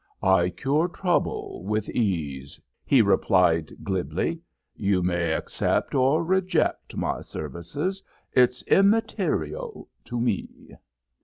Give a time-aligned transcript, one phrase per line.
[0.23, 4.41] "I cure trouble with ease," he replied glibly.
[4.75, 8.01] "You may accept or reject my services.
[8.33, 10.71] It's immaterial to me."